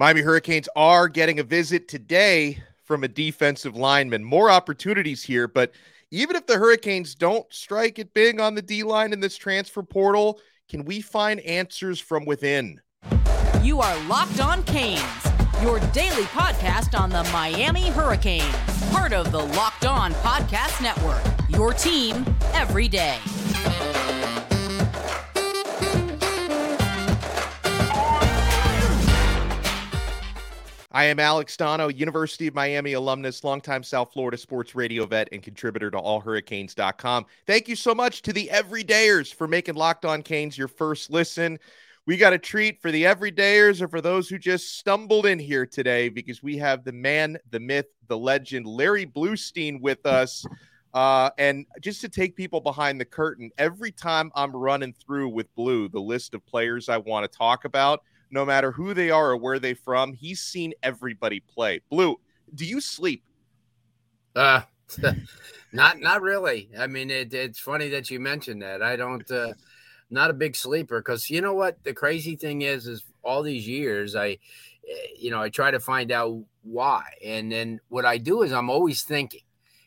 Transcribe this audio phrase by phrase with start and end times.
[0.00, 4.22] Miami Hurricanes are getting a visit today from a defensive lineman.
[4.22, 5.72] More opportunities here, but
[6.12, 9.82] even if the Hurricanes don't strike it big on the D line in this transfer
[9.82, 10.38] portal,
[10.68, 12.80] can we find answers from within?
[13.60, 15.02] You are Locked On Canes,
[15.62, 18.44] your daily podcast on the Miami Hurricanes,
[18.92, 21.20] part of the Locked On Podcast Network.
[21.48, 22.24] Your team
[22.54, 23.18] every day.
[30.90, 35.42] I am Alex Donno, University of Miami alumnus, longtime South Florida sports radio vet, and
[35.42, 37.26] contributor to allhurricanes.com.
[37.46, 41.58] Thank you so much to the everydayers for making Locked On Canes your first listen.
[42.06, 45.66] We got a treat for the everydayers or for those who just stumbled in here
[45.66, 50.46] today because we have the man, the myth, the legend, Larry Blustein with us.
[50.94, 55.54] Uh, and just to take people behind the curtain, every time I'm running through with
[55.54, 59.30] Blue the list of players I want to talk about, no matter who they are
[59.30, 60.12] or where they from.
[60.12, 61.80] He's seen everybody play.
[61.90, 62.16] Blue,
[62.54, 63.22] do you sleep?
[64.34, 64.62] Uh
[65.72, 66.70] not not really.
[66.78, 68.82] I mean, it, it's funny that you mentioned that.
[68.82, 69.52] I don't uh
[70.10, 73.68] not a big sleeper because you know what the crazy thing is is all these
[73.68, 74.38] years I
[74.88, 78.52] eh, you know I try to find out why and then what I do is
[78.52, 79.42] I'm always thinking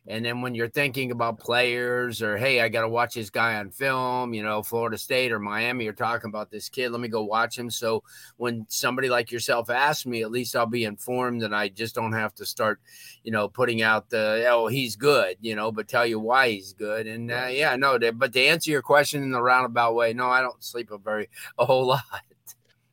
[0.08, 3.56] and then when you're thinking about players or, hey, I got to watch this guy
[3.58, 7.08] on film, you know, Florida State or Miami you're talking about this kid, let me
[7.08, 7.70] go watch him.
[7.70, 8.04] So
[8.38, 12.14] when somebody like yourself asks me, at least I'll be informed and I just don't
[12.14, 12.82] have to start,
[13.24, 16.74] you know, putting out the, oh, he's good, you know, but tell you why he's
[16.74, 17.06] good.
[17.06, 20.42] And uh, yeah, no, but to answer your question in the roundabout way, no, I
[20.42, 21.30] don't sleep a very,
[21.60, 22.02] a whole lot.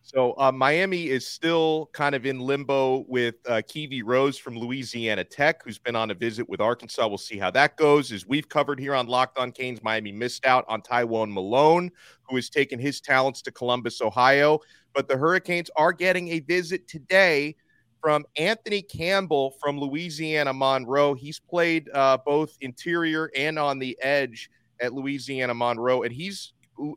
[0.08, 3.60] So uh, Miami is still kind of in limbo with uh,
[4.06, 7.06] Rose from Louisiana Tech, who's been on a visit with Arkansas.
[7.06, 8.10] We'll see how that goes.
[8.10, 11.90] As we've covered here on Locked On Canes, Miami missed out on Tywone Malone,
[12.22, 14.60] who has taken his talents to Columbus, Ohio.
[14.94, 17.54] But the Hurricanes are getting a visit today
[18.00, 21.12] from Anthony Campbell from Louisiana Monroe.
[21.12, 24.48] He's played uh, both interior and on the edge
[24.80, 26.54] at Louisiana Monroe, and he's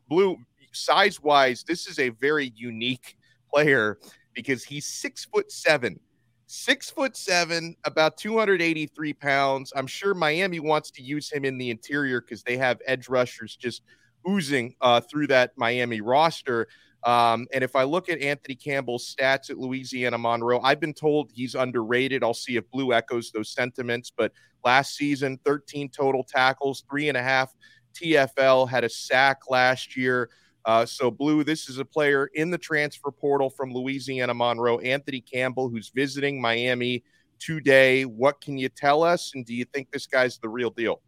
[0.08, 0.38] blue
[0.72, 3.16] size wise, this is a very unique
[3.52, 3.98] player
[4.34, 5.98] because he's six foot seven.
[6.46, 9.72] Six foot seven, about 283 pounds.
[9.74, 13.56] I'm sure Miami wants to use him in the interior because they have edge rushers
[13.56, 13.82] just
[14.28, 16.68] oozing uh, through that Miami roster.
[17.04, 21.30] Um, and if I look at Anthony Campbell's stats at Louisiana Monroe, I've been told
[21.32, 22.22] he's underrated.
[22.22, 24.12] I'll see if Blue echoes those sentiments.
[24.14, 24.32] But
[24.64, 27.54] last season, 13 total tackles, three and a half
[27.94, 30.30] TFL, had a sack last year.
[30.64, 35.20] Uh, so, Blue, this is a player in the transfer portal from Louisiana Monroe, Anthony
[35.20, 37.02] Campbell, who's visiting Miami
[37.38, 38.04] today.
[38.04, 39.32] What can you tell us?
[39.34, 41.00] And do you think this guy's the real deal?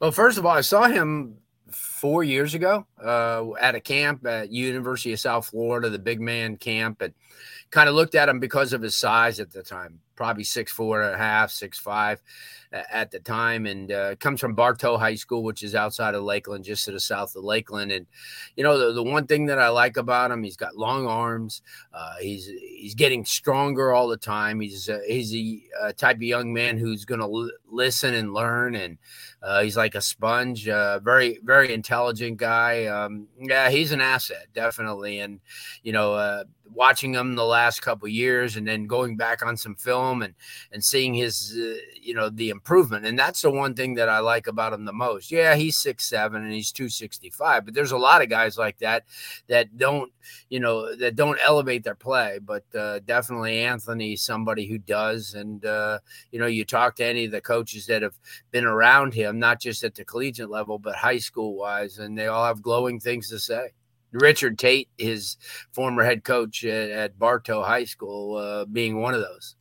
[0.00, 1.36] Well, first of all, I saw him
[1.70, 6.56] four years ago uh, at a camp at University of South Florida, the big man
[6.56, 7.14] camp, and
[7.70, 11.00] kind of looked at him because of his size at the time, probably six four
[11.00, 12.20] and a half, six five
[12.72, 16.62] at the time, and uh, comes from Bartow High School, which is outside of Lakeland,
[16.62, 17.90] just to the south of Lakeland.
[17.90, 18.06] And
[18.54, 21.62] you know, the, the one thing that I like about him, he's got long arms.
[21.94, 24.60] Uh, he's he's getting stronger all the time.
[24.60, 28.34] He's uh, he's a, a, type of young man who's going to l- listen and
[28.34, 28.98] learn, and
[29.42, 30.68] uh, he's like a sponge.
[30.68, 32.84] Uh, very very intelligent guy.
[32.84, 35.20] Um, yeah, he's an asset, definitely.
[35.20, 35.40] And
[35.82, 39.74] you know uh, watching him the last couple years and then going back on some
[39.74, 40.34] film and
[40.72, 44.20] and seeing his uh, you know the improvement and that's the one thing that I
[44.20, 45.30] like about him the most.
[45.30, 49.04] Yeah, he's six seven and he's 265, but there's a lot of guys like that
[49.48, 50.12] that don't
[50.48, 55.64] you know that don't elevate their play, but uh, definitely Anthony somebody who does and
[55.64, 55.98] uh,
[56.32, 58.18] you know you talk to any of the coaches that have
[58.50, 62.26] been around him not just at the collegiate level but high school wise and they
[62.26, 63.70] all have glowing things to say.
[64.12, 65.36] Richard Tate, his
[65.72, 69.56] former head coach at, at Bartow High School, uh, being one of those.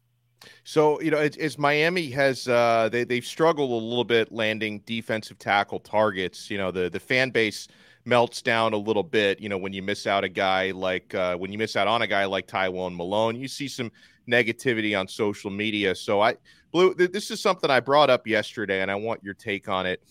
[0.63, 4.81] So you know, it's, it's Miami has uh, they they've struggled a little bit landing
[4.85, 6.49] defensive tackle targets.
[6.49, 7.67] You know, the the fan base
[8.05, 9.39] melts down a little bit.
[9.39, 12.01] You know, when you miss out a guy like uh, when you miss out on
[12.01, 13.91] a guy like Tywone Malone, you see some
[14.29, 15.95] negativity on social media.
[15.95, 16.35] So I,
[16.71, 19.85] Blue, th- this is something I brought up yesterday, and I want your take on
[19.85, 20.01] it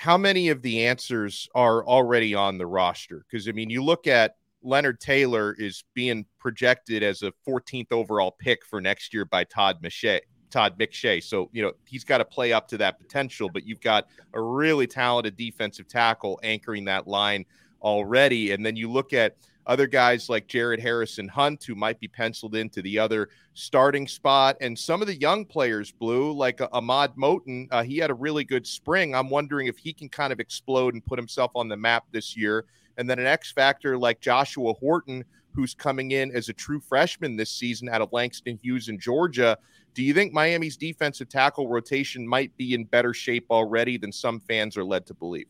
[0.00, 3.22] how many of the answers are already on the roster?
[3.30, 8.30] Because I mean, you look at Leonard Taylor is being projected as a 14th overall
[8.30, 10.20] pick for next year by Todd McShay.
[10.48, 11.22] Todd McShay.
[11.22, 14.40] So, you know, he's got to play up to that potential, but you've got a
[14.40, 17.44] really talented defensive tackle anchoring that line
[17.82, 18.52] already.
[18.52, 19.36] And then you look at
[19.70, 24.76] other guys like Jared Harrison-Hunte, who might be penciled into the other starting spot, and
[24.76, 28.42] some of the young players, Blue, like uh, Ahmad Moten, uh, he had a really
[28.42, 29.14] good spring.
[29.14, 32.36] I'm wondering if he can kind of explode and put himself on the map this
[32.36, 32.64] year.
[32.98, 35.24] And then an X factor like Joshua Horton,
[35.54, 39.56] who's coming in as a true freshman this season out of Langston Hughes in Georgia.
[39.94, 44.40] Do you think Miami's defensive tackle rotation might be in better shape already than some
[44.40, 45.46] fans are led to believe?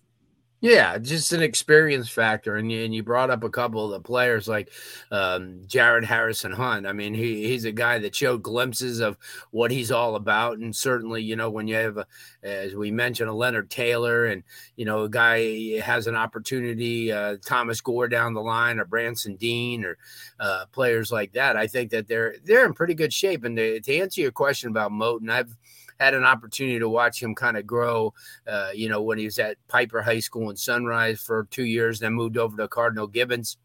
[0.62, 4.01] Yeah, just an experience factor, and you, and you brought up a couple of the
[4.07, 4.71] players like
[5.11, 6.87] um, Jared Harrison-Hunte.
[6.87, 9.17] I mean, he, he's a guy that showed glimpses of
[9.53, 12.07] what he's all about, and certainly, you know, when you have, a,
[12.43, 14.43] as we mentioned, a Leonard Taylor, and
[14.77, 19.37] you know, a guy has an opportunity, uh, Thomas Gore down the line, or Branson
[19.37, 19.97] Deen, or
[20.41, 21.57] uh, players like that.
[21.57, 23.45] I think that they're they're in pretty good shape.
[23.45, 25.57] And to, to answer your question about Moten, I've
[26.00, 28.14] had an opportunity to watch him kind of grow.
[28.47, 32.00] Uh, you know, when he was at Piper High School in Sunrise for two years,
[32.00, 33.58] then moved over to Cardinal Gibbons.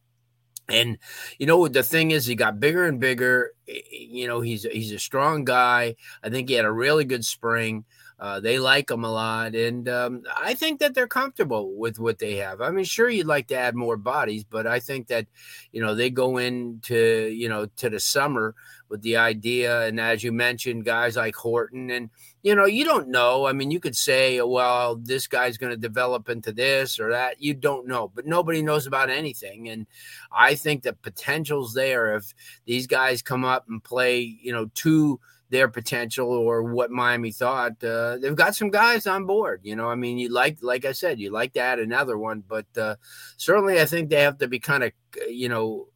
[0.67, 0.97] And
[1.37, 3.51] you know what the thing is, he got bigger and bigger.
[3.67, 5.95] You know, he's he's a strong guy.
[6.23, 7.85] I think he had a really good spring.
[8.17, 12.17] Uh, they like him a lot, and um, I think that they're comfortable with what
[12.17, 12.61] they have.
[12.61, 15.27] I mean, sure, you'd like to add more bodies, but I think that
[15.73, 18.55] you know they go into you know to the summer
[18.87, 22.09] with the idea, and as you mentioned, guys like Horton, and
[22.41, 23.47] you know, you don't know.
[23.47, 27.41] I mean, you could say, well, this guy's going to develop into this or that.
[27.41, 29.87] You don't know, but nobody knows about anything, and
[30.31, 32.33] I think the potential's there if
[32.65, 35.19] these guys come up and play, you know, two
[35.49, 37.83] their potential or what Miami thought.
[37.83, 39.61] Uh, they've got some guys on board.
[39.63, 42.43] You know, I mean, you like, like I said, you like to add another one,
[42.47, 42.95] but uh,
[43.37, 44.91] certainly I think they have to be kind of,
[45.29, 45.87] you know,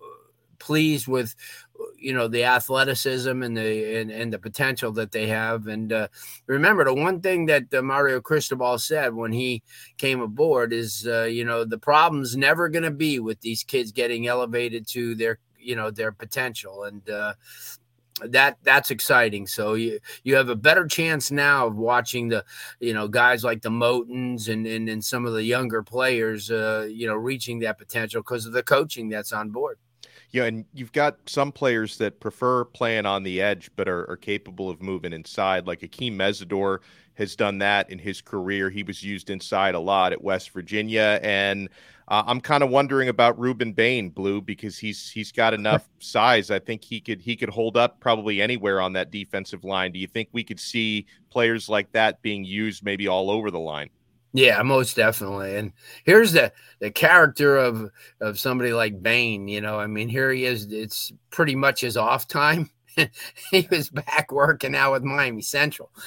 [0.60, 1.36] pleased with
[1.98, 6.08] you know the athleticism and the and, and the potential that they have and uh,
[6.46, 9.64] remember the one thing that uh, mario cristobal said when he
[9.98, 13.94] came aboard is uh, you know the problem's never going to be with these kids
[13.94, 17.34] getting elevated to their you know their potential and uh,
[18.26, 19.48] that that's exciting.
[19.48, 22.44] So you you have a better chance now of watching the
[22.80, 26.88] you know guys like the Motens and and, and some of the younger players uh,
[26.90, 29.78] you know reaching that potential because of the coaching that's on board.
[30.32, 34.18] Yeah, and you've got some players that prefer playing on the edge, but are, are
[34.18, 35.66] capable of moving inside.
[35.66, 36.80] Like Akeem Mesidor
[37.16, 38.70] has done that in his career.
[38.70, 41.68] He was used inside a lot at West Virginia, and
[42.08, 46.52] uh, I'm kind of wondering about Rueben Bain, Blue, because he's he's got enough size.
[46.52, 49.92] I think he could he could hold up probably anywhere on that defensive line.
[49.92, 53.60] Do you think we could see players like that being used maybe all over the
[53.60, 53.90] line?
[54.34, 55.56] Yeah, most definitely.
[55.56, 55.74] And
[56.06, 57.90] here's the the character of
[58.22, 59.48] of somebody like Bain.
[59.48, 60.72] You know, I mean, here he is.
[60.72, 62.70] It's pretty much his off time.
[63.52, 65.92] he was back working out with Miami Central.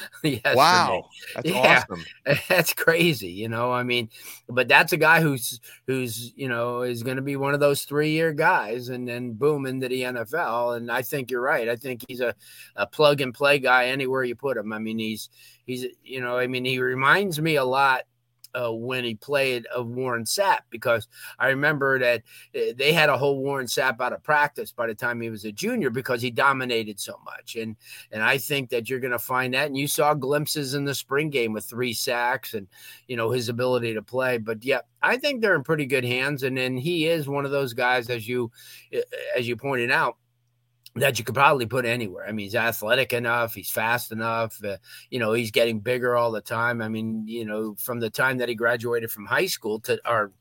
[0.55, 2.05] Wow, that's yeah, awesome.
[2.49, 3.73] That's crazy, you know.
[3.73, 4.09] I mean,
[4.49, 7.83] but that's a guy who's who's you know is going to be one of those
[7.83, 10.77] three year guys, and then boom into the NFL.
[10.77, 11.69] And I think you're right.
[11.69, 12.35] I think he's a,
[12.77, 14.73] a plug and play guy anywhere you put him.
[14.73, 15.29] I mean, he's
[15.67, 18.03] he's you know, I mean, he reminds me a lot
[18.55, 21.09] uh, when he played of Warren Sapp because
[21.39, 22.23] I remember that
[22.55, 25.45] uh, they had a whole Warren Sapp out of practice by the time he was
[25.45, 27.57] a junior because he dominated so much.
[27.57, 27.77] And
[28.11, 29.67] and I think that you're going to find that.
[29.67, 32.67] And you saw glimpses in the spring game with three sacks and
[33.09, 34.39] you know his ability to play.
[34.39, 36.43] But yeah, I think they're in pretty good hands.
[36.43, 38.51] And then he is one of those guys, as you
[38.95, 39.01] uh,
[39.37, 40.17] as you pointed out
[40.97, 42.27] that you could probably put anywhere.
[42.27, 44.63] I mean, he's athletic enough, he's fast enough.
[44.63, 44.77] Uh,
[45.11, 46.83] you know, he's getting bigger all the time.
[46.83, 50.33] I mean, you know, from the time that he graduated from high school to or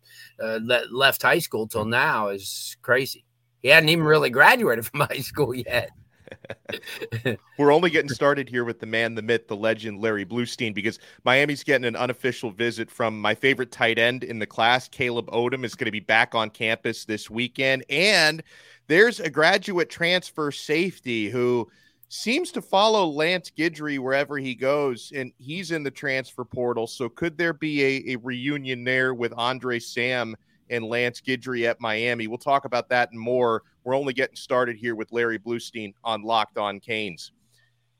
[0.41, 3.25] uh, le- left high school till now is crazy.
[3.61, 5.91] He hadn't even really graduated from high school yet.
[7.57, 10.99] We're only getting started here with the man, the myth, the legend, Larry Blustein, because
[11.23, 15.63] Miami's getting an unofficial visit from my favorite tight end in the class, Caleb Odom,
[15.63, 17.83] is going to be back on campus this weekend.
[17.89, 18.43] And
[18.91, 21.65] there's a graduate transfer safety who
[22.09, 26.87] seems to follow Lance Guidry wherever he goes, and he's in the transfer portal.
[26.87, 30.35] So could there be a, a reunion there with Andre Sam
[30.69, 32.27] and Lance Guidry at Miami?
[32.27, 33.63] We'll talk about that and more.
[33.85, 37.31] We're only getting started here with Larry Blustein on Locked On Canes.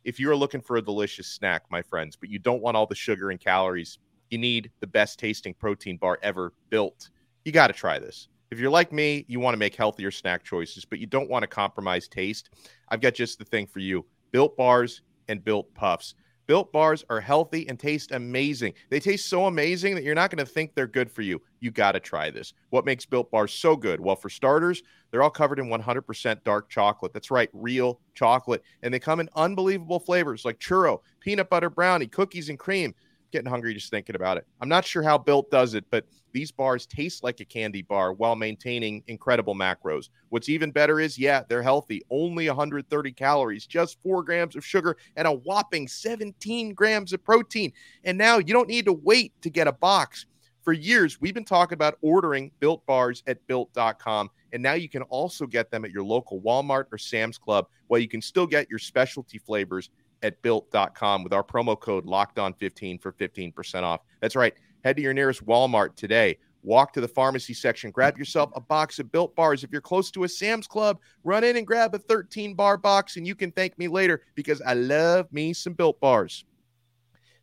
[0.04, 2.96] If you're looking for a delicious snack, my friends, but you don't want all the
[2.96, 3.98] sugar and calories,
[4.30, 7.12] you need the best tasting protein bar ever built.
[7.46, 8.28] You got to try this.
[8.52, 11.44] If you're like me, you want to make healthier snack choices, but you don't want
[11.44, 12.50] to compromise taste.
[12.90, 16.16] I've got just the thing for you built bars and built puffs.
[16.48, 18.74] Built bars are healthy and taste amazing.
[18.90, 21.42] They taste so amazing that you're not going to think they're good for you.
[21.62, 22.54] You got to try this.
[22.72, 24.02] What makes built bars so good?
[24.02, 27.14] Well, for starters, they're all covered in 100% dark chocolate.
[27.14, 28.64] That's right, real chocolate.
[28.84, 32.96] And they come in unbelievable flavors like churro, peanut butter brownie, cookies, and cream
[33.32, 34.46] getting hungry just thinking about it.
[34.60, 38.14] I'm not sure how Built does it, but these bars taste like a candy bar
[38.14, 40.10] while maintaining incredible macros.
[40.30, 44.98] What's even better is, yeah, they're healthy, only 130 calories, just four grams of sugar,
[45.16, 47.74] and a whopping 17 grams of protein.
[48.04, 50.26] And now you don't need to wait to get a box.
[50.64, 54.30] For years, we've been talking about ordering built bars at built.com.
[54.54, 58.00] And now you can also get them at your local Walmart or Sam's Club, while
[58.00, 59.90] you can still get your specialty flavors
[60.24, 64.02] at built.com with our promo code locked on 15 for 15% off.
[64.20, 64.54] That's right.
[64.84, 66.38] Head to your nearest Walmart today.
[66.64, 69.64] Walk to the pharmacy section, grab yourself a box of built bars.
[69.64, 73.18] If you're close to a Sam's Club, run in and grab a 13 bar box,
[73.18, 76.46] and you can thank me later because I love me some built bars.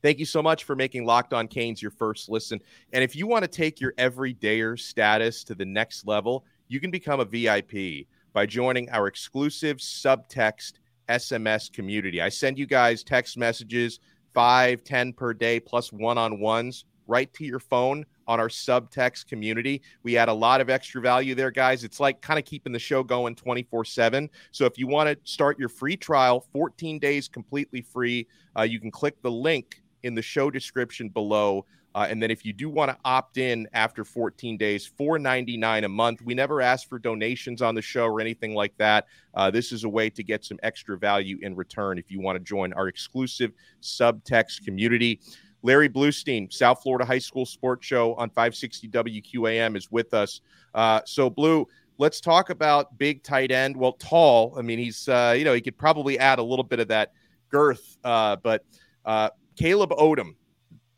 [0.03, 2.61] Thank you so much for making Locked On Canes your first listen.
[2.93, 6.93] And if you want to take your everydayer status to the next level, you can
[6.93, 10.75] become a VIP by joining our exclusive subtext
[11.09, 12.21] SMS community.
[12.21, 14.01] I send you guys text messages,
[14.35, 19.27] five, ten per day, plus one on ones right to your phone on our subtext
[19.27, 19.83] community.
[20.05, 21.83] We add a lot of extra value there, guys.
[21.83, 24.31] It's like kind of keeping the show going 24 7.
[24.53, 28.79] So if you want to start your free trial, 14 days completely free, uh, you
[28.79, 31.65] can click the link in the show description below.
[31.95, 35.89] Uh, and then if you do want to opt in after 14 days, 4.99 a
[35.89, 36.23] month.
[36.23, 39.07] We never ask for donations on the show or anything like that.
[39.35, 42.37] Uh, this is a way to get some extra value in return if you want
[42.37, 43.53] to join our exclusive
[43.83, 45.21] subtext community.
[45.63, 50.41] Larry Blustein, South Florida High School Sports Show on 560 WQAM, is with us.
[50.75, 51.67] Uh, so, Blue,
[51.99, 53.77] let's talk about big tight end.
[53.77, 54.55] Well, tall.
[54.57, 57.13] I mean, he's, uh, you know, he could probably add a little bit of that
[57.51, 58.65] girth, uh, but
[59.05, 60.37] uh, Caleb Odom.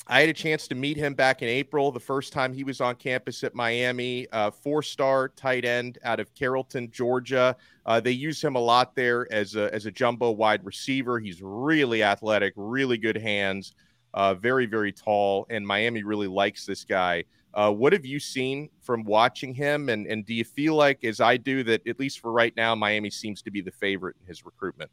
[0.06, 2.82] I had a chance to meet him back in April, the first time he was
[2.82, 4.26] on campus at Miami.
[4.32, 7.56] Uh, four star tight end out of Carrollton, Georgia.
[7.86, 11.18] Uh, they use him a lot there as a, as a jumbo wide receiver.
[11.18, 13.74] He's really athletic, really good hands,
[14.12, 15.46] uh, very, very tall.
[15.48, 17.24] And Miami really likes this guy.
[17.54, 19.88] Uh, what have you seen from watching him?
[19.88, 22.74] And, and do you feel like, as I do, that at least for right now,
[22.74, 24.90] Miami seems to be the favorite in his recruitment?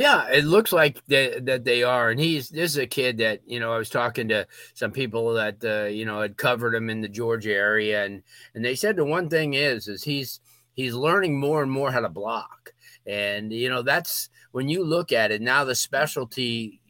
[0.00, 3.42] Yeah, it looks like that that they are, and he's this is a kid that
[3.46, 6.88] you know I was talking to some people that uh, you know had covered him
[6.88, 8.22] in the Georgia area, and
[8.54, 10.40] and they said the one thing is is he's
[10.72, 12.72] he's learning more and more how to block,
[13.04, 16.80] and you know that's when you look at it now the specialty.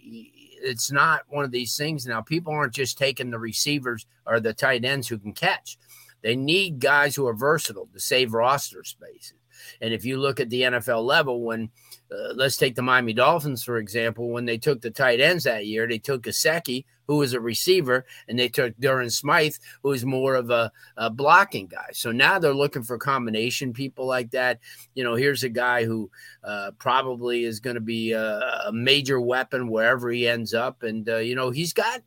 [0.63, 2.21] It's not one of these things now.
[2.21, 5.79] People aren't just taking the receivers or the tight ends who can catch.
[6.23, 9.40] They need guys who are versatile to save roster spaces.
[9.81, 11.71] And if you look at the NFL level, when
[12.13, 14.31] uh, let's take the Miami Dolphins, for example.
[14.31, 18.05] When they took the tight ends that year, they took Gesicki, who was a receiver,
[18.29, 21.89] and they took Durham Smythe, who was more of a, a, blocking guy.
[21.93, 24.59] So now they're looking for combination people like that.
[24.95, 26.11] You know, here's a guy who
[26.43, 30.83] uh, probably is going to be a, a, major weapon wherever he ends up.
[30.83, 32.03] And, uh, you know, he's got,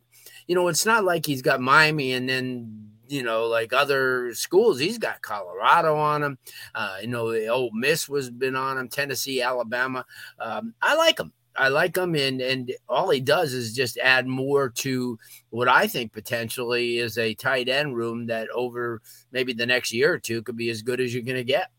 [0.46, 4.80] you know, it's not like he's got Miami and then you know, like other schools,
[4.80, 6.38] he's got Colorado on him.
[6.74, 10.04] Uh, you know, the Ole Miss was been on him, Tennessee, Alabama.
[10.40, 11.32] Um, I like him.
[11.56, 15.16] I like him, and and all he does is just add more to
[15.50, 20.12] what I think potentially is a tight end room that over maybe the next year
[20.12, 21.70] or two could be as good as you're going to get.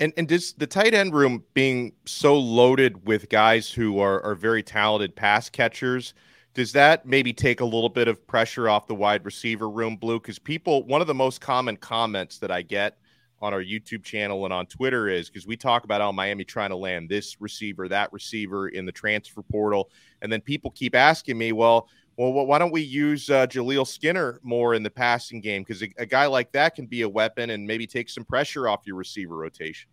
[0.00, 4.34] And and does the tight end room being so loaded with guys who are are
[4.34, 6.12] very talented pass catchers?
[6.56, 10.18] Does that maybe take a little bit of pressure off the wide receiver room, Blue?
[10.18, 12.96] Because people, one of the most common comments that I get
[13.42, 16.70] on our YouTube channel and on Twitter is because we talk about how Miami trying
[16.70, 19.90] to land this receiver, that receiver in the transfer portal,
[20.22, 24.40] and then people keep asking me, well, well, why don't we use uh, Jaleel Skinner
[24.42, 25.62] more in the passing game?
[25.62, 28.66] Because a, a guy like that can be a weapon and maybe take some pressure
[28.66, 29.90] off your receiver rotation.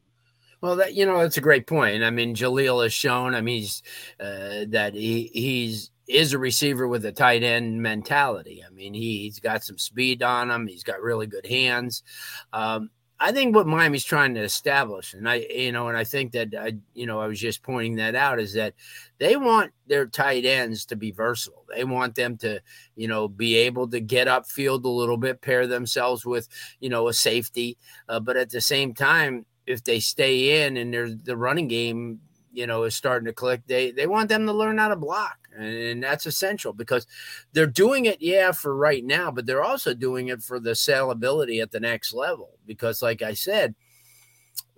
[0.61, 2.05] Well, that you know, that's a great point.
[2.05, 3.35] I mean, Jaleel has shown.
[3.35, 3.83] I mean, he's
[4.17, 8.63] uh, that he he's is a receiver with a tight end mentality.
[8.65, 10.67] I mean, he, he's got some speed on him.
[10.67, 12.03] He's got really good hands.
[12.51, 16.33] Um, I think what Miami's trying to establish, and I, you know, and I think
[16.33, 18.73] that I, you know, I was just pointing that out is that
[19.17, 21.63] they want their tight ends to be versatile.
[21.73, 22.59] They want them to,
[22.97, 26.49] you know, be able to get upfield a little bit, pair themselves with,
[26.81, 27.77] you know, a safety,
[28.09, 32.19] uh, but at the same time, if they stay in and there's the running game
[32.53, 35.37] you know is starting to click they they want them to learn how to block
[35.57, 37.05] and that's essential because
[37.51, 41.61] they're doing it yeah for right now but they're also doing it for the salability
[41.61, 43.75] at the next level because like i said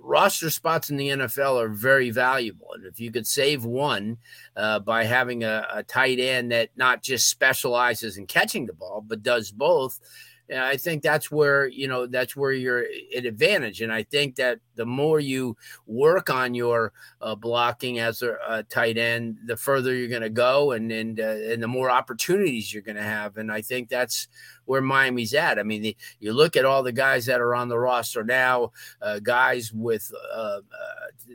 [0.06, 2.68] roster spots in the NFL are very valuable.
[2.74, 4.18] And if you could save one
[4.56, 9.04] uh, by having a, a, tight end that not just specializes in catching the ball,
[9.06, 10.00] but does both,
[10.50, 12.86] and I think that's where you know that's where you're
[13.16, 13.82] at advantage.
[13.82, 18.64] And I think that the more you work on your uh, blocking as a, a,
[18.64, 22.72] tight end, the further you're going to go, and and uh, and the more opportunities
[22.72, 23.38] you're going to have.
[23.38, 24.28] And I think that's
[24.66, 25.60] where Miami's at.
[25.60, 28.72] I mean, the, you look at all the guys that are on the roster now,
[29.02, 30.60] uh, guys with uh, uh,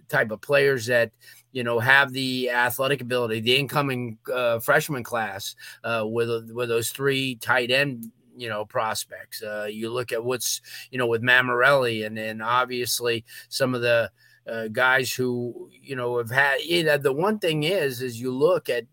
[0.08, 1.10] type of players that
[1.52, 3.40] you know have the athletic ability.
[3.40, 9.42] The incoming uh, freshman class with with those three tight end you know prospects.
[9.42, 10.60] Uh, you look at what's
[10.90, 14.10] you know with Mammarelli and and obviously some of the
[14.48, 18.34] uh, guys who you know have had you know the one thing is is you
[18.34, 18.84] look at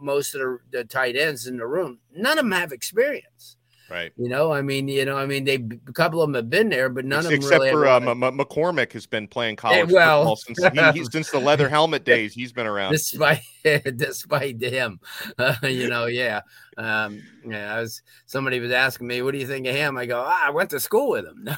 [0.00, 3.55] most of the, the tight ends in the room none of them have experience
[3.88, 4.12] Right.
[4.16, 6.68] You know, I mean, you know, I mean, they a couple of them have been
[6.68, 7.70] there, but none except of them really.
[7.70, 11.38] for uh, M- M- McCormick has been playing college well, football since he, since the
[11.38, 12.34] leather helmet days.
[12.34, 12.92] He's been around.
[12.92, 13.42] Despite
[13.96, 14.98] despite him,
[15.38, 16.40] uh, you know, yeah,
[16.76, 17.74] um, yeah.
[17.74, 20.46] I was somebody was asking me, "What do you think of him?" I go, ah,
[20.46, 21.56] "I went to school with him." No.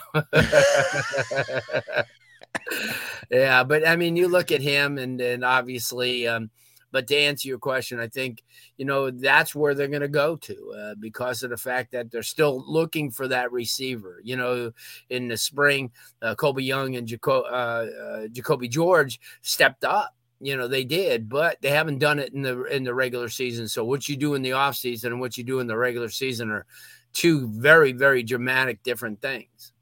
[3.30, 6.28] yeah, but I mean, you look at him, and and obviously.
[6.28, 6.50] Um,
[6.90, 8.42] but to answer your question, I think
[8.76, 12.10] you know that's where they're going to go to uh, because of the fact that
[12.10, 14.20] they're still looking for that receiver.
[14.22, 14.72] You know,
[15.10, 15.90] in the spring,
[16.22, 17.86] uh, Colbie Young and Jaco- uh,
[18.24, 20.14] uh, Jacoby George stepped up.
[20.40, 23.68] You know they did, but they haven't done it in the in the regular season.
[23.68, 26.50] So what you do in the offseason and what you do in the regular season
[26.50, 26.64] are
[27.12, 29.72] two very very dramatic different things.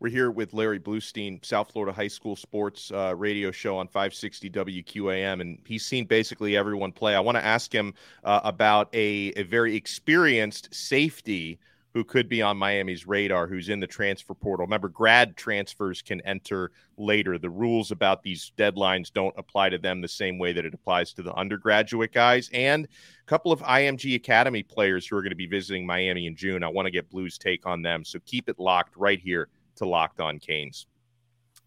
[0.00, 4.48] We're here with Larry Blustein, South Florida High School Sports uh, radio show on 560
[4.48, 7.14] WQAM, and he's seen basically everyone play.
[7.14, 7.92] I want to ask him
[8.24, 11.58] uh, about a, a very experienced safety
[11.92, 14.64] who could be on Miami's radar, who's in the transfer portal.
[14.64, 17.36] Remember, grad transfers can enter later.
[17.36, 21.12] The rules about these deadlines don't apply to them the same way that it applies
[21.14, 22.48] to the undergraduate guys.
[22.54, 26.36] And a couple of IMG Academy players who are going to be visiting Miami in
[26.36, 26.62] June.
[26.62, 28.02] I want to get Blue's take on them.
[28.02, 30.86] So keep it locked right here to Locked On Canes.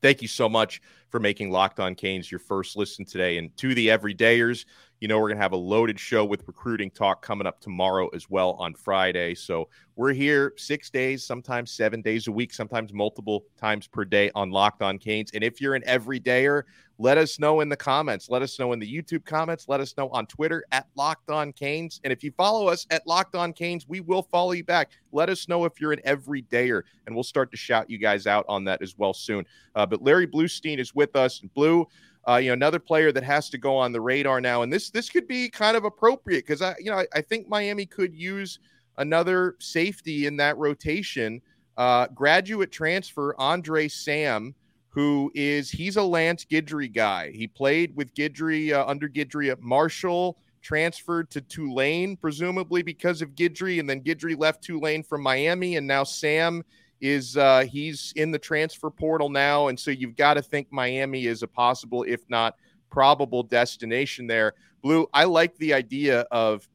[0.02, 3.38] Thank you so much for making Locked On Canes your first listen today.
[3.38, 4.66] And to the everydayers,
[5.04, 8.08] you know, we're going to have a loaded show with recruiting talk coming up tomorrow
[8.14, 9.36] as well on Friday.
[9.36, 9.68] So
[9.98, 14.50] we're here six days, sometimes seven days a week, sometimes multiple times per day on
[14.50, 15.32] Locked On Canes.
[15.34, 16.64] And if you're an everydayer,
[17.00, 18.30] let us know in the comments.
[18.30, 19.68] Let us know in the YouTube comments.
[19.68, 22.00] Let us know on Twitter at Locked On Canes.
[22.06, 24.92] And if you follow us at Locked On Canes, we will follow you back.
[25.12, 28.46] Let us know if you're an everydayer, and we'll start to shout you guys out
[28.48, 29.46] on that as well soon.
[29.76, 31.40] Uh, but Larry Blustein is with us.
[31.54, 31.88] Blue,
[32.28, 34.90] uh, you know, another player that has to go on the radar now, and this
[34.90, 38.16] this could be kind of appropriate because I, you know, I, I, think Miami could
[38.16, 38.60] use
[38.98, 41.42] another safety in that rotation.
[41.76, 44.56] Uh, graduate transfer Andre Sam,
[44.90, 47.32] who is he's a Lance Guidry guy.
[47.32, 53.36] He played with Guidry uh, under Guidry at Marshall, transferred to Tulane presumably because of
[53.36, 56.64] Guidry, and then Guidry left Tulane from Miami, and now Sam
[57.04, 61.26] is uh, he's in the transfer portal now, and so you've got to think Miami
[61.26, 62.56] is a possible, if not
[62.90, 64.54] probable, destination there.
[64.82, 66.66] Blue, I like the idea of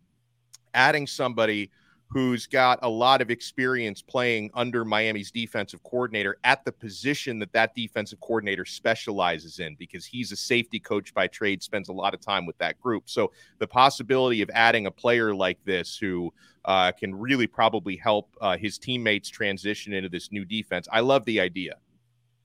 [0.75, 1.71] adding somebody
[2.09, 7.53] who's got a lot of experience playing under Miami's defensive coordinator at the position that
[7.53, 12.15] that defensive coordinator specializes in because he's a safety coach by trade, spends a lot
[12.15, 13.11] of time with that group.
[13.11, 16.33] So the possibility of adding a player like this who
[16.65, 21.25] uh, can really probably help uh, his teammates transition into this new defense, I love
[21.27, 21.77] the idea.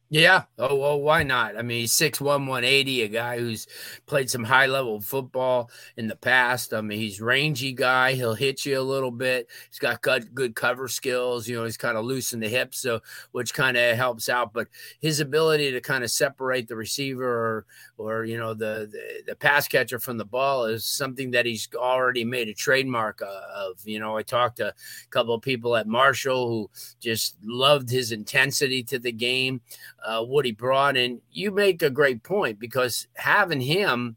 [0.09, 0.43] Yeah.
[0.59, 1.57] Oh, well, why not?
[1.57, 3.65] I mean, he's 6'1, 180, a guy who's
[4.05, 6.71] played some high level football in the past.
[6.71, 8.13] I mean, he's rangy guy.
[8.13, 9.47] He'll hit you a little bit.
[9.69, 11.47] He's got good, good cover skills.
[11.47, 12.99] You know, he's kind of loose in the hips, so
[13.31, 14.53] which kind of helps out.
[14.53, 14.67] But
[14.99, 17.65] his ability to kind of separate the receiver or,
[17.97, 21.67] or you know, the, the, the pass catcher from the ball is something that he's
[21.75, 23.79] already made a trademark uh, of.
[23.83, 24.73] You know, I talked to a
[25.09, 29.59] couple of people at Marshall who just loved his intensity to the game
[30.05, 30.97] uh, what he brought.
[30.97, 34.15] And you make a great point because having him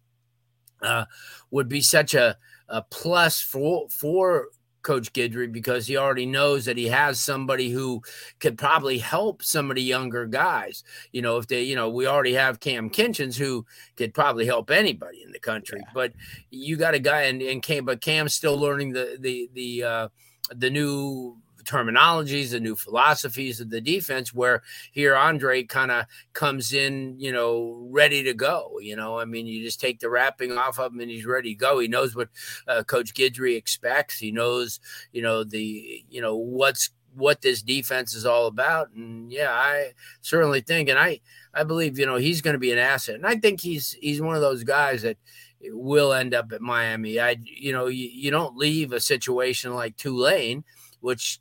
[0.82, 1.06] uh,
[1.50, 2.36] would be such a,
[2.68, 4.48] a plus for for
[4.86, 8.02] Coach Guidry because he already knows that he has somebody who
[8.38, 10.84] could probably help some of the younger guys.
[11.10, 14.70] You know, if they, you know, we already have Cam Kinchens who could probably help
[14.70, 15.90] anybody in the country, yeah.
[15.92, 16.12] but
[16.50, 20.08] you got a guy and, and Cam, but Cam's still learning the the the uh,
[20.54, 26.72] the new terminologies, the new philosophies of the defense, where here Andre kind of comes
[26.72, 28.78] in, you know, ready to go.
[28.80, 31.54] You know, I mean, you just take the wrapping off of him and he's ready
[31.54, 31.78] to go.
[31.78, 32.28] He knows what
[32.68, 34.18] uh, Coach Guidry expects.
[34.18, 34.80] He knows,
[35.12, 38.90] you know, the, you know, what's what this defense is all about.
[38.92, 41.20] And yeah, I certainly think, and I,
[41.54, 43.14] I believe, you know, he's going to be an asset.
[43.14, 45.16] And I think he's, he's one of those guys that
[45.62, 47.18] will end up at Miami.
[47.18, 50.64] I, you know, you, you don't leave a situation like Tulane,
[51.00, 51.40] which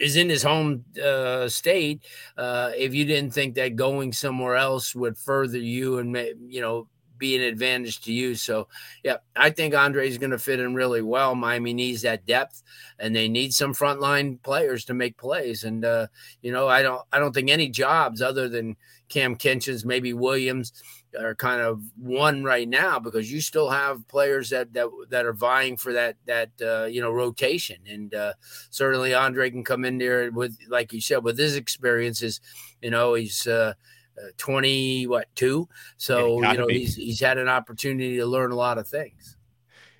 [0.00, 2.04] is in his home uh, state.
[2.36, 6.16] Uh, if you didn't think that going somewhere else would further you and
[6.48, 8.34] you know be an advantage to you.
[8.34, 8.68] So,
[9.02, 11.34] yeah, I think Andre is going to fit in really well.
[11.34, 12.62] Miami needs that depth,
[12.98, 15.64] and they need some frontline players to make plays.
[15.64, 16.06] And uh,
[16.42, 18.76] you know, I don't, I don't think any jobs other than
[19.08, 20.72] Cam Kinchens, maybe Williams,
[21.18, 25.32] are kind of one right now because you still have players that that that are
[25.32, 28.32] vying for that that uh, you know rotation, and uh,
[28.70, 32.40] certainly Andre can come in there with, like you said, with his experiences.
[32.80, 33.46] You know, he's.
[33.46, 33.74] Uh,
[34.18, 36.78] uh, 20 what two so you know be.
[36.78, 39.35] he's he's had an opportunity to learn a lot of things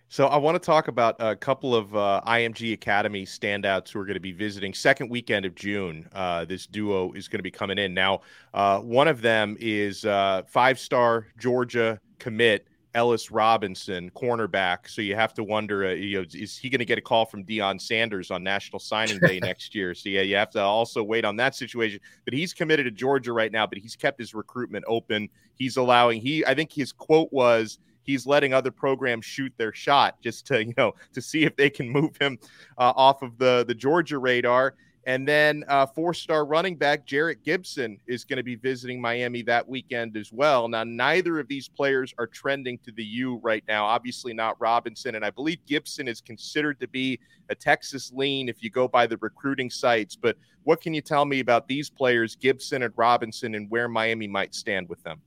[0.09, 4.05] so I want to talk about a couple of uh, IMG Academy standouts who are
[4.05, 6.09] going to be visiting second weekend of June.
[6.13, 8.21] Uh, this duo is going to be coming in now.
[8.55, 14.89] Uh, one of them is uh, five-star Georgia commit Ellis Robinson, cornerback.
[14.89, 17.27] So you have to wonder, uh, you know, is he going to get a call
[17.27, 19.95] from Deion Sanders on National Signing Day next year?
[19.95, 22.01] So yeah, you have to also wait on that situation.
[22.25, 25.29] But he's committed to Georgia right now, but he's kept his recruitment open.
[25.57, 30.21] He's allowing he, I think his quote was he's letting other programs shoot their shot
[30.23, 32.39] just to you know to see if they can move him
[32.79, 34.75] uh, off of the the Georgia radar.
[35.09, 39.69] And then uh, four-star running back Jerrick Gibson is going to be visiting Miami that
[39.69, 40.67] weekend as well.
[40.67, 43.85] Now, neither of these players are trending to the U right now.
[43.85, 48.65] Obviously, not Robinson, and I believe Gibson is considered to be a Texas lean if
[48.65, 50.17] you go by the recruiting sites.
[50.17, 54.27] But what can you tell me about these players, Gibson and Robinson, and where Miami
[54.27, 55.21] might stand with them?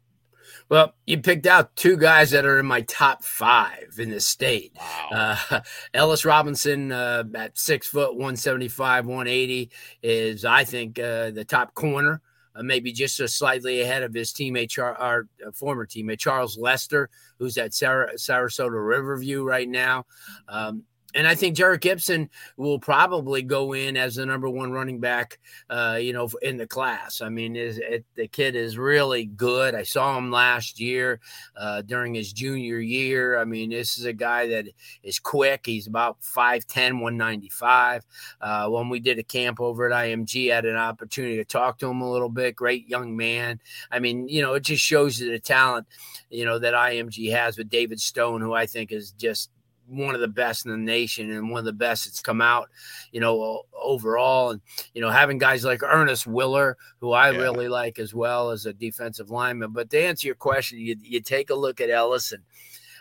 [0.69, 4.73] Well, you picked out two guys that are in my top five in the state.
[4.79, 5.35] Wow.
[5.51, 5.61] Uh,
[5.93, 9.71] Ellis Robinson uh, at six foot, 175, 180
[10.03, 12.21] is, I think, uh, the top corner.
[12.55, 16.57] Uh, maybe just a slightly ahead of his teammate, Char- our uh, former teammate Charles
[16.57, 20.05] Lester, who's at Sar- Sarasota Riverview right now.
[20.47, 20.83] Um,
[21.15, 25.39] and I think Jerrick Gibson will probably go in as the number one running back,
[25.69, 27.21] uh, you know, in the class.
[27.21, 29.73] I mean, it, the kid is really good.
[29.73, 31.19] I saw him last year
[31.57, 33.39] uh, during his junior year.
[33.39, 34.67] I mean, this is a guy that
[35.01, 35.65] is quick.
[35.65, 38.05] He's about 5'10, 195.
[38.39, 41.79] Uh, when we did a camp over at IMG, I had an opportunity to talk
[41.79, 42.55] to him a little bit.
[42.55, 43.59] Great young man.
[43.91, 45.87] I mean, you know, it just shows you the talent,
[46.29, 49.49] you know, that IMG has with David Stone, who I think is just
[49.89, 52.69] one of the best in the nation and one of the best that's come out,
[53.11, 54.51] you know, overall.
[54.51, 54.61] And,
[54.93, 57.39] you know, having guys like Ernest Willer, who I yeah.
[57.39, 59.71] really like as well as a defensive lineman.
[59.71, 62.43] But to answer your question, you, you take a look at Ellison.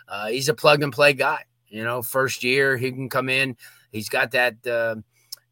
[0.07, 1.43] Uh, he's a plug and play guy.
[1.67, 3.55] You know, first year he can come in.
[3.91, 4.95] He's got that, uh,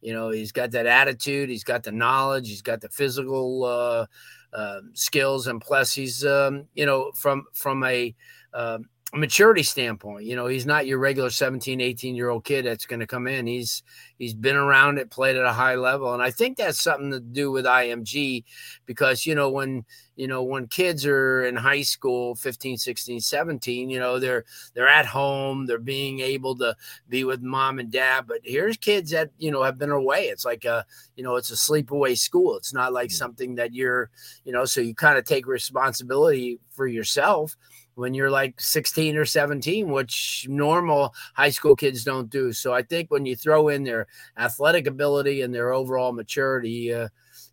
[0.00, 1.48] you know, he's got that attitude.
[1.48, 2.48] He's got the knowledge.
[2.48, 4.06] He's got the physical uh,
[4.52, 8.14] uh skills, and plus he's, um, you know, from from a
[8.54, 12.84] um, maturity standpoint you know he's not your regular 17 18 year old kid that's
[12.84, 13.46] going to come in.
[13.46, 13.82] He's
[14.18, 17.20] he's been around it played at a high level and i think that's something to
[17.20, 18.44] do with img
[18.84, 19.84] because you know when
[20.16, 24.44] you know when kids are in high school 15 16 17 you know they're
[24.74, 26.74] they're at home they're being able to
[27.08, 30.24] be with mom and dad but here's kids that you know have been away.
[30.24, 30.84] It's like a
[31.16, 32.56] you know it's a sleepaway school.
[32.56, 33.12] It's not like mm.
[33.12, 34.10] something that you're
[34.44, 37.56] you know so you kind of take responsibility for yourself
[37.98, 42.52] when you're like 16 or 17, which normal high school kids don't do.
[42.52, 44.06] So I think when you throw in their
[44.36, 47.08] athletic ability and their overall maturity, uh,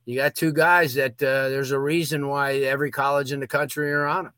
[0.05, 3.91] you got two guys that uh, there's a reason why every college in the country
[3.91, 4.34] are on them.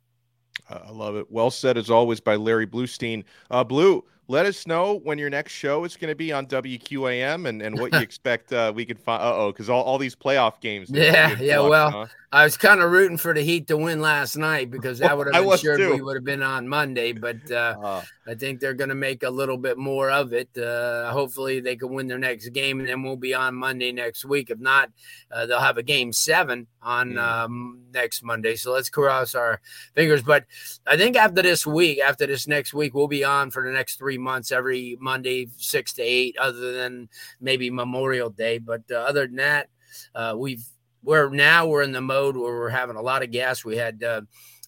[0.70, 1.30] I love it.
[1.30, 3.26] Well said as always by Larry Blustein.
[3.52, 7.48] Uh, Blue, let us know when your next show is going to be on WQAM
[7.48, 9.22] and, and what you expect uh, we can find.
[9.22, 10.90] Uh oh, because all, all these playoff games.
[10.90, 11.60] Yeah, yeah.
[11.60, 12.06] well, huh?
[12.30, 15.34] I was kind of rooting for the Heat to win last night because that would
[15.34, 17.14] have ensured we would have been on Monday.
[17.14, 20.50] But uh, uh, I think they're going to make a little bit more of it.
[20.58, 24.26] Uh, hopefully, they can win their next game, and then we'll be on Monday next
[24.26, 24.50] week.
[24.50, 24.92] If not,
[25.32, 27.18] uh, they'll have a game seven on mm.
[27.18, 28.58] um, next Monday.
[28.58, 29.62] So let's cross our
[29.96, 30.22] fingers.
[30.22, 30.46] But
[30.86, 33.98] I think after this week, after this next week, we'll be on for the next
[33.98, 38.58] three months every Monday, six to eight, other than maybe Memorial Day.
[38.58, 39.70] But uh, other than that,
[40.16, 40.64] uh, we've
[41.04, 43.64] we're now we're in the mode where we're having a lot of gas.
[43.64, 44.04] We had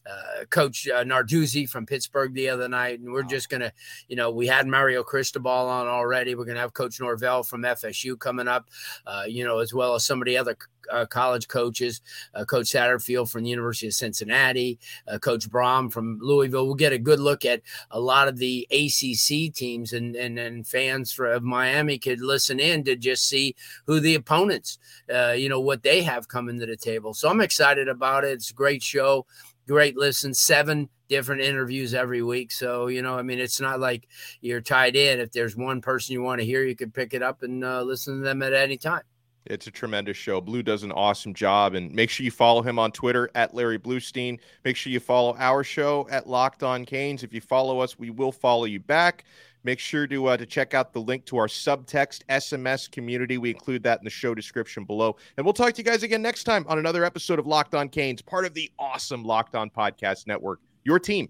[0.05, 3.27] uh, uh, Coach uh, Narduzzi from Pittsburgh the other night, and we're wow.
[3.27, 3.71] just gonna,
[4.07, 6.35] you know, we had Mario Cristobal on already.
[6.35, 8.69] We're gonna have Coach Norvell from FSU coming up,
[9.05, 10.57] uh, you know, as well as some of the other
[10.91, 12.01] uh, college coaches,
[12.33, 16.65] uh, Coach Satterfield from the University of Cincinnati, uh, Coach Brohm from Louisville.
[16.65, 20.65] We'll get a good look at a lot of the ACC teams, and and, and
[20.65, 25.59] fans for, of Miami could listen in to just see who the opponents, you know,
[25.59, 27.13] what they have coming to the table.
[27.13, 28.31] So I'm excited about it.
[28.31, 29.25] It's a great show
[29.69, 32.51] great listen, seven different interviews every week.
[32.51, 34.07] So, you know, I mean, it's not like
[34.41, 35.19] you're tied in.
[35.19, 37.83] If there's one person you want to hear, you can pick it up and uh,
[37.83, 39.03] listen to them at any time.
[39.45, 40.41] It's a tremendous show.
[40.41, 41.75] Blue does an awesome job.
[41.75, 44.39] And make sure you follow him on Twitter at Larry Blustein.
[44.65, 47.23] Make sure you follow our show at Locked On Canes.
[47.23, 49.23] If you follow us, we will follow you back.
[49.63, 53.37] Make sure to uh, to check out the link to our subtext SMS community.
[53.37, 55.17] We include that in the show description below.
[55.37, 57.89] And we'll talk to you guys again next time on another episode of Locked On
[57.89, 60.59] Canes, part of the awesome Locked On Podcast Network.
[60.85, 61.29] Your team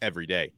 [0.00, 0.52] every day.